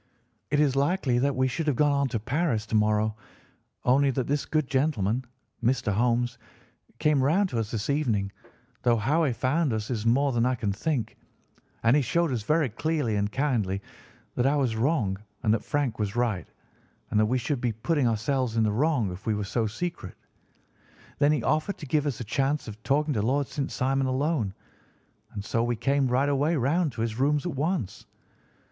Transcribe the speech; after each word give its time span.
It 0.49 0.59
is 0.59 0.75
likely 0.75 1.19
that 1.19 1.35
we 1.35 1.47
should 1.47 1.67
have 1.67 1.75
gone 1.75 1.91
on 1.91 2.07
to 2.07 2.19
Paris 2.19 2.65
to 2.65 2.75
morrow, 2.75 3.15
only 3.83 4.09
that 4.09 4.25
this 4.25 4.47
good 4.47 4.67
gentleman, 4.67 5.23
Mr. 5.63 5.93
Holmes, 5.93 6.39
came 6.97 7.21
round 7.21 7.49
to 7.49 7.59
us 7.59 7.69
this 7.69 7.87
evening, 7.87 8.31
though 8.81 8.95
how 8.97 9.23
he 9.25 9.31
found 9.31 9.71
us 9.73 9.91
is 9.91 10.03
more 10.03 10.31
than 10.31 10.43
I 10.43 10.55
can 10.55 10.71
think, 10.73 11.17
and 11.83 11.95
he 11.95 12.01
showed 12.01 12.31
us 12.31 12.41
very 12.41 12.67
clearly 12.67 13.15
and 13.15 13.31
kindly 13.31 13.79
that 14.33 14.47
I 14.47 14.55
was 14.55 14.75
wrong 14.75 15.19
and 15.43 15.53
that 15.53 15.63
Frank 15.63 15.99
was 15.99 16.15
right, 16.15 16.47
and 17.11 17.19
that 17.19 17.27
we 17.27 17.37
should 17.37 17.61
be 17.61 17.71
putting 17.71 18.07
ourselves 18.07 18.57
in 18.57 18.63
the 18.63 18.71
wrong 18.71 19.11
if 19.11 19.27
we 19.27 19.35
were 19.35 19.43
so 19.43 19.67
secret. 19.67 20.15
Then 21.19 21.31
he 21.31 21.43
offered 21.43 21.77
to 21.77 21.85
give 21.85 22.07
us 22.07 22.19
a 22.19 22.23
chance 22.23 22.67
of 22.67 22.81
talking 22.81 23.13
to 23.13 23.21
Lord 23.21 23.45
St. 23.45 23.69
Simon 23.71 24.07
alone, 24.07 24.55
and 25.33 25.45
so 25.45 25.63
we 25.63 25.75
came 25.75 26.07
right 26.07 26.27
away 26.27 26.55
round 26.55 26.91
to 26.93 27.01
his 27.01 27.19
rooms 27.19 27.45
at 27.45 27.53
once. 27.53 28.07